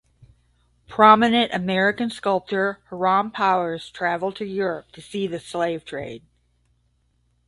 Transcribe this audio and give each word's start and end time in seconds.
Prominent 0.87 1.53
American 1.53 2.09
sculptor 2.09 2.81
Hiram 2.89 3.29
Powers 3.29 3.91
traveled 3.91 4.35
to 4.37 4.45
Europe 4.45 4.91
to 4.93 4.99
see 4.99 5.27
the 5.27 5.39
slave 5.39 5.85
trade. 5.85 6.23